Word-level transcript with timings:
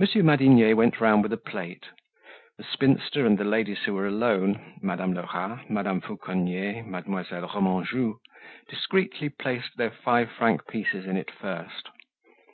Monsieur 0.00 0.24
Madinier 0.24 0.74
went 0.74 1.00
round 1.00 1.22
with 1.22 1.32
a 1.32 1.36
plate. 1.36 1.84
The 2.56 2.64
spinster 2.64 3.24
and 3.24 3.38
the 3.38 3.44
ladies 3.44 3.78
who 3.86 3.94
were 3.94 4.08
alone—Madame 4.08 5.14
Lerat, 5.14 5.70
Madame 5.70 6.00
Fauconnier, 6.00 6.82
Mademoiselle 6.82 7.46
Remanjou—discreetly 7.48 9.28
placed 9.28 9.76
their 9.76 9.92
five 9.92 10.32
franc 10.32 10.66
pieces 10.66 11.04
in 11.06 11.16
it 11.16 11.30
first. 11.30 11.88